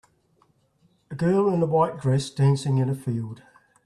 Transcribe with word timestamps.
A 1.11 1.15
girl 1.15 1.47
in 1.53 1.61
a 1.61 1.67
white 1.67 1.99
dress 1.99 2.31
dancing 2.31 2.79
in 2.79 2.89
a 2.89 2.95
field. 2.95 3.43